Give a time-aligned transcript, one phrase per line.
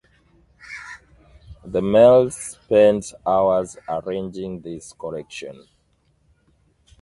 [1.63, 5.67] The males spend hours arranging this collection.